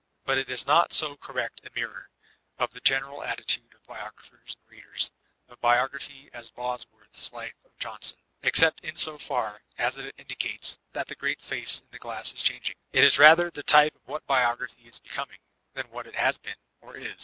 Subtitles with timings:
[0.25, 2.09] But it b not so correct a mirror
[2.57, 5.11] of the general attitude of biographers and readers
[5.47, 10.79] of bio graphy as Bosworth's Life of Johnson, except in so far as it indicates
[10.93, 12.97] that the great face in the glass b chaqg Lttekatxjbe the MntsoR op Man 373
[12.97, 13.03] 11^.
[13.03, 15.39] It 18 rather the type of what biography is becoming,
[15.75, 17.17] than what it has been, or is.